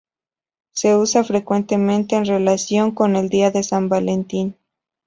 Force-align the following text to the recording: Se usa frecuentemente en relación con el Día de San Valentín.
Se 0.71 0.95
usa 0.97 1.23
frecuentemente 1.23 2.15
en 2.15 2.25
relación 2.25 2.89
con 2.89 3.15
el 3.15 3.29
Día 3.29 3.51
de 3.51 3.61
San 3.61 3.87
Valentín. 3.87 4.57